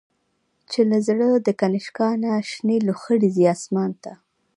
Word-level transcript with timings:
چی 0.69 0.81
له 0.91 0.97
زړه 1.07 1.29
د«کنشکا» 1.45 2.09
نه، 2.21 2.31
شنی 2.49 2.77
لوخړی 2.87 3.29
ځی 3.35 3.43
آسمان 3.55 3.91
ته 4.03 4.13